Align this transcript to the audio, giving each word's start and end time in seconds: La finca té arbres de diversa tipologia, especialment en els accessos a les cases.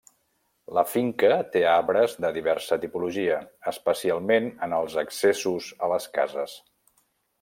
La 0.75 0.83
finca 0.93 1.29
té 1.55 1.61
arbres 1.73 2.15
de 2.25 2.31
diversa 2.37 2.79
tipologia, 2.85 3.37
especialment 3.73 4.49
en 4.69 4.75
els 4.79 4.97
accessos 5.03 5.69
a 5.87 5.91
les 5.93 6.09
cases. 6.17 6.57